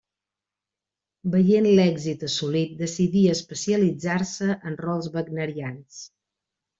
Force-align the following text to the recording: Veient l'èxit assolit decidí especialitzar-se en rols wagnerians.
Veient 1.33 1.67
l'èxit 1.79 2.25
assolit 2.27 2.73
decidí 2.81 3.23
especialitzar-se 3.33 4.49
en 4.71 4.79
rols 4.85 5.11
wagnerians. 5.17 6.01